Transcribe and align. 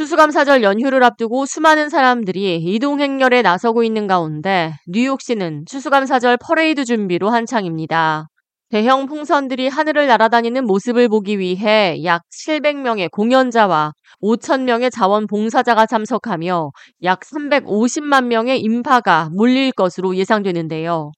추수감사절 0.00 0.62
연휴를 0.62 1.02
앞두고 1.02 1.44
수많은 1.44 1.90
사람들이 1.90 2.56
이동 2.56 3.00
행렬에 3.00 3.42
나서고 3.42 3.84
있는 3.84 4.06
가운데 4.06 4.72
뉴욕시는 4.86 5.64
추수감사절 5.66 6.38
퍼레이드 6.38 6.86
준비로 6.86 7.28
한창입니다. 7.28 8.28
대형 8.70 9.04
풍선들이 9.04 9.68
하늘을 9.68 10.06
날아다니는 10.06 10.64
모습을 10.64 11.10
보기 11.10 11.38
위해 11.38 12.02
약 12.02 12.22
700명의 12.30 13.10
공연자와 13.10 13.92
5천명의 14.22 14.90
자원봉사자가 14.90 15.84
참석하며 15.84 16.70
약 17.02 17.20
350만 17.20 18.24
명의 18.24 18.58
인파가 18.58 19.28
몰릴 19.34 19.70
것으로 19.70 20.16
예상되는데요. 20.16 21.12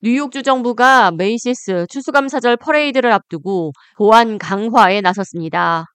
뉴욕주 0.00 0.42
정부가 0.42 1.10
메이시스 1.10 1.84
추수감사절 1.90 2.56
퍼레이드를 2.56 3.12
앞두고 3.12 3.72
보안 3.98 4.38
강화에 4.38 5.02
나섰습니다. 5.02 5.91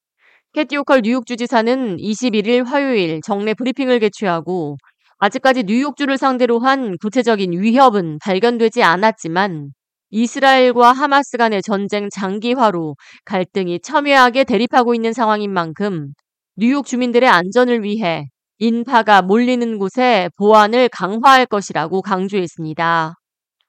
캐티 0.54 0.78
오컬 0.78 1.02
뉴욕 1.02 1.26
주 1.26 1.36
지사는 1.36 1.98
21일 1.98 2.64
화요일 2.64 3.20
정례 3.20 3.52
브리핑을 3.52 3.98
개최하고 3.98 4.78
아직까지 5.18 5.64
뉴욕주를 5.64 6.16
상대로 6.16 6.58
한 6.58 6.96
구체적인 7.02 7.52
위협은 7.52 8.18
발견되지 8.24 8.82
않았지만 8.82 9.72
이스라엘과 10.08 10.92
하마스 10.92 11.36
간의 11.36 11.60
전쟁 11.60 12.08
장기화로 12.08 12.96
갈등이 13.26 13.80
첨예하게 13.80 14.44
대립하고 14.44 14.94
있는 14.94 15.12
상황인 15.12 15.52
만큼 15.52 16.14
뉴욕 16.56 16.86
주민들의 16.86 17.28
안전을 17.28 17.84
위해 17.84 18.24
인파가 18.56 19.20
몰리는 19.20 19.76
곳에 19.78 20.30
보안을 20.38 20.88
강화할 20.88 21.44
것이라고 21.44 22.00
강조했습니다. 22.00 23.14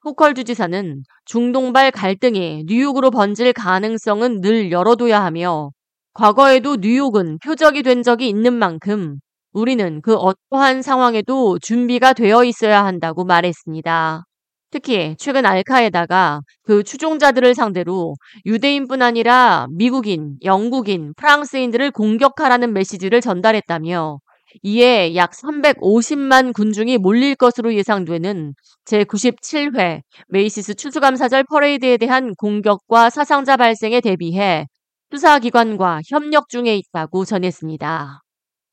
호컬 0.02 0.32
주지사는 0.32 1.02
중동발 1.26 1.90
갈등이 1.90 2.64
뉴욕으로 2.66 3.10
번질 3.10 3.52
가능성은 3.52 4.40
늘 4.40 4.72
열어둬야 4.72 5.22
하며 5.22 5.72
과거에도 6.20 6.76
뉴욕은 6.76 7.38
표적이 7.42 7.82
된 7.82 8.02
적이 8.02 8.28
있는 8.28 8.52
만큼 8.52 9.20
우리는 9.54 10.02
그 10.02 10.16
어떠한 10.16 10.82
상황에도 10.82 11.58
준비가 11.58 12.12
되어 12.12 12.44
있어야 12.44 12.84
한다고 12.84 13.24
말했습니다. 13.24 14.24
특히 14.70 15.16
최근 15.18 15.46
알카에다가 15.46 16.42
그 16.62 16.82
추종자들을 16.84 17.54
상대로 17.54 18.16
유대인뿐 18.44 19.00
아니라 19.00 19.66
미국인, 19.70 20.36
영국인, 20.44 21.14
프랑스인들을 21.16 21.90
공격하라는 21.92 22.74
메시지를 22.74 23.22
전달했다며 23.22 24.18
이에 24.62 25.14
약 25.14 25.30
350만 25.30 26.52
군중이 26.52 26.98
몰릴 26.98 27.34
것으로 27.34 27.72
예상되는 27.72 28.52
제97회 28.84 30.02
메이시스 30.28 30.74
추수감사절 30.74 31.44
퍼레이드에 31.44 31.96
대한 31.96 32.34
공격과 32.34 33.08
사상자 33.08 33.56
발생에 33.56 34.02
대비해 34.02 34.66
수사기관과 35.10 36.00
협력 36.08 36.48
중에 36.48 36.76
있다고 36.76 37.24
전했습니다. 37.24 38.20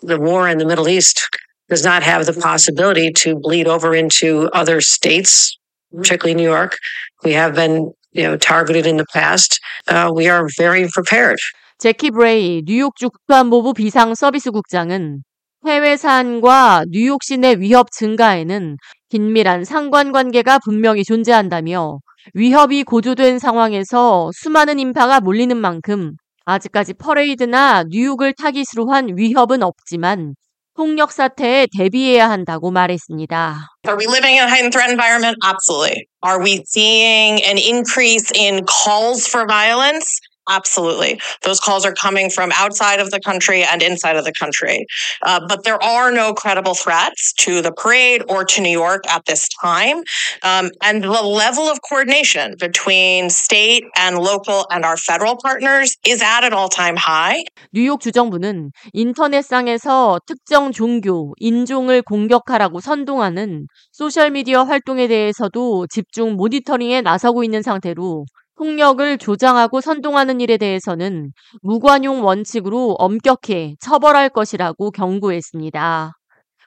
The 0.06 0.20
war 0.20 0.48
in 0.48 0.60
the 0.60 0.66
Middle 0.66 0.88
East 0.88 1.22
does 1.70 1.84
not 1.84 2.04
have 2.04 2.26
the 2.26 2.40
possibility 2.40 3.12
to 3.24 3.36
bleed 3.40 3.68
over 3.68 3.96
into 3.96 4.50
other 4.54 4.80
states, 4.80 5.58
particularly 5.92 6.36
New 6.36 6.48
York. 6.48 6.78
We 7.24 7.34
have 7.34 7.56
been 7.56 7.92
you 8.12 8.24
know, 8.24 8.38
targeted 8.38 8.86
in 8.86 8.98
the 8.98 9.06
past. 9.14 9.60
Uh, 9.88 10.12
we 10.14 10.30
are 10.30 10.48
very 10.58 10.88
prepared. 10.94 11.38
제키 11.80 12.12
브레이 12.12 12.64
뉴욕주 12.66 13.10
국토안보부 13.10 13.74
비상서비스국장은 13.74 15.24
해외 15.68 15.98
사안과 15.98 16.86
뉴욕 16.90 17.22
시내 17.24 17.56
위협 17.60 17.92
증가에는 17.92 18.78
긴밀한 19.10 19.64
상관관계가 19.64 20.60
분명히 20.60 21.04
존재한다며 21.04 22.00
위협이 22.34 22.84
고조된 22.84 23.40
상황에서 23.40 24.32
수많은 24.34 24.80
인파가 24.80 25.20
몰리는 25.20 25.56
만큼 25.56 26.16
아직까지 26.48 26.94
퍼레이드나 26.94 27.84
뉴욕을 27.90 28.34
타깃으로 28.34 28.90
한 28.90 29.18
위협은 29.18 29.64
없지만 29.64 30.34
폭력 30.76 31.12
사태에 31.12 31.68
대비해야 31.78 32.30
한다고 32.30 32.72
말했습니다. 32.72 33.68
Are 33.86 33.98
we 33.98 34.06
living 34.08 34.40
in 34.40 34.46
a 34.46 34.50
heightened 34.50 34.72
threat 34.72 34.90
environment? 34.90 35.36
Absolutely. 35.44 36.08
Are 36.24 36.40
we 36.42 36.64
seeing 36.66 37.44
an 37.44 37.58
increase 37.58 38.32
in 38.34 38.64
calls 38.64 39.28
for 39.28 39.46
violence? 39.46 40.08
Absolutely. 40.49 41.21
Those 41.43 41.61
calls 41.61 41.85
are 41.87 41.93
coming 41.93 42.29
from 42.29 42.51
outside 42.57 42.99
of 42.99 43.11
the 43.11 43.21
country 43.21 43.63
and 43.63 43.81
inside 43.81 44.17
of 44.17 44.25
the 44.25 44.33
country. 44.33 44.87
Uh, 45.23 45.41
but 45.49 45.63
there 45.63 45.81
are 45.83 46.11
no 46.11 46.35
credible 46.35 46.75
threats 46.75 47.33
to 47.39 47.63
the 47.63 47.73
parade 47.73 48.23
or 48.29 48.45
to 48.45 48.61
New 48.61 48.71
York 48.71 49.05
at 49.09 49.25
this 49.27 49.49
time. 49.63 49.99
Um, 50.43 50.71
and 50.83 51.05
the 51.05 51.23
level 51.23 51.65
of 51.65 51.79
coordination 51.89 52.57
between 52.59 53.31
state 53.31 53.85
and 53.97 54.19
local 54.19 54.67
and 54.71 54.85
our 54.85 54.97
federal 54.97 55.37
partners 55.37 55.97
is 56.05 56.21
at 56.23 56.43
an 56.43 56.53
all 56.53 56.69
time 56.69 56.97
high. 56.97 57.45
뉴욕 57.73 58.01
주정부는 58.01 58.73
인터넷상에서 58.93 60.19
특정 60.27 60.73
종교, 60.73 61.35
인종을 61.39 62.03
공격하라고 62.03 62.81
선동하는 62.81 63.67
소셜미디어 63.93 64.65
활동에 64.65 65.07
대해서도 65.07 65.87
집중 65.87 66.33
모니터링에 66.35 67.01
나서고 67.03 67.45
있는 67.45 67.63
상태로 67.63 68.27
폭력을 68.58 69.18
조장하고 69.18 69.82
선동하는 69.82 70.42
일에 70.42 70.58
대해서는 70.58 71.32
무관용 71.62 72.24
원칙으로 72.24 72.96
엄격히 72.98 73.76
처벌할 73.80 74.30
것이라고 74.30 74.92
경고했습니다. 74.92 76.12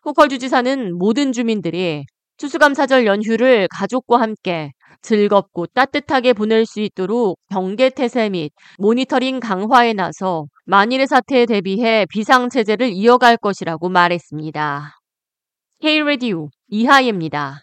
호컬 0.05 0.29
주지사는 0.29 0.97
모든 0.97 1.33
주민들이 1.33 2.05
추수감사절 2.39 3.07
연휴를 3.07 3.69
가족과 3.69 4.21
함께 4.21 4.71
즐겁고 5.03 5.67
따뜻하게 5.67 6.33
보낼 6.33 6.65
수 6.65 6.81
있도록 6.81 7.39
경계 7.51 7.91
태세 7.91 8.31
및 8.31 8.53
모니터링 8.79 9.41
강화에 9.41 9.93
나서 9.93 10.45
만일의 10.65 11.07
사태에 11.07 11.47
대비해 11.47 12.07
비상체제를 12.09 12.91
이어갈 12.93 13.37
것이라고 13.37 13.89
말했습니다. 13.89 14.99
K-Radio 15.81 16.49
이하예입니다. 16.69 17.63